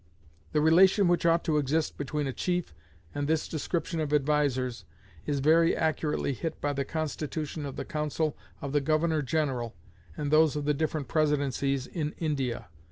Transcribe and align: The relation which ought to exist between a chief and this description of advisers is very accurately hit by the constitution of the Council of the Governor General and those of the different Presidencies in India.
The 0.51 0.61
relation 0.61 1.07
which 1.07 1.27
ought 1.27 1.43
to 1.43 1.59
exist 1.59 1.95
between 1.95 2.25
a 2.25 2.33
chief 2.33 2.73
and 3.13 3.27
this 3.27 3.47
description 3.47 3.99
of 3.99 4.11
advisers 4.11 4.83
is 5.27 5.41
very 5.41 5.75
accurately 5.77 6.33
hit 6.33 6.59
by 6.59 6.73
the 6.73 6.83
constitution 6.83 7.67
of 7.67 7.75
the 7.75 7.85
Council 7.85 8.35
of 8.63 8.71
the 8.71 8.81
Governor 8.81 9.21
General 9.21 9.75
and 10.17 10.31
those 10.31 10.55
of 10.55 10.65
the 10.65 10.73
different 10.73 11.07
Presidencies 11.07 11.85
in 11.85 12.13
India. 12.17 12.67